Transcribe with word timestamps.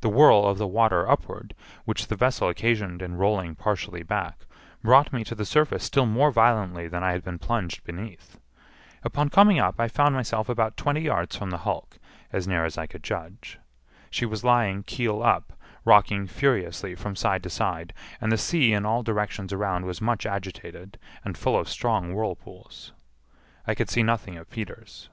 The 0.00 0.08
whirl 0.08 0.46
of 0.46 0.58
the 0.58 0.66
water 0.68 1.10
upward, 1.10 1.52
which 1.86 2.06
the 2.06 2.14
vessel 2.14 2.48
occasioned 2.48 3.02
in 3.02 3.16
rolling 3.16 3.56
partially 3.56 4.04
back, 4.04 4.46
brought 4.80 5.12
me 5.12 5.24
to 5.24 5.34
the 5.34 5.44
surface 5.44 5.82
still 5.82 6.06
more 6.06 6.30
violently 6.30 6.86
than 6.86 7.02
I 7.02 7.10
had 7.10 7.24
been 7.24 7.40
plunged 7.40 7.82
beneath. 7.82 8.38
Upon 9.02 9.28
coming 9.28 9.58
up 9.58 9.80
I 9.80 9.88
found 9.88 10.14
myself 10.14 10.48
about 10.48 10.76
twenty 10.76 11.00
yards 11.00 11.34
from 11.34 11.50
the 11.50 11.58
hulk, 11.66 11.98
as 12.32 12.46
near 12.46 12.64
as 12.64 12.78
I 12.78 12.86
could 12.86 13.02
judge. 13.02 13.58
She 14.08 14.24
was 14.24 14.44
lying 14.44 14.84
keel 14.84 15.20
up, 15.20 15.52
rocking 15.84 16.28
furiously 16.28 16.94
from 16.94 17.16
side 17.16 17.42
to 17.42 17.50
side, 17.50 17.92
and 18.20 18.30
the 18.30 18.38
sea 18.38 18.72
in 18.72 18.86
all 18.86 19.02
directions 19.02 19.52
around 19.52 19.84
was 19.84 20.00
much 20.00 20.26
agitated, 20.26 20.96
and 21.24 21.36
full 21.36 21.58
of 21.58 21.68
strong 21.68 22.14
whirlpools. 22.14 22.92
I 23.66 23.74
could 23.74 23.90
see 23.90 24.04
nothing 24.04 24.36
of 24.36 24.48
Peters. 24.48 25.08